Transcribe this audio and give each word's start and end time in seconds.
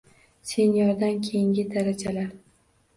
Seniordan 0.51 1.21
keyingi 1.29 1.69
darajalar 1.77 2.37